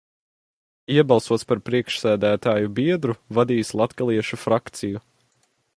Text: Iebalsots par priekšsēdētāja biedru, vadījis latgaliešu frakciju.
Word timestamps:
Iebalsots 0.93 1.43
par 1.51 1.61
priekšsēdētāja 1.67 2.73
biedru, 2.81 3.17
vadījis 3.41 3.75
latgaliešu 3.83 4.41
frakciju. 4.47 5.07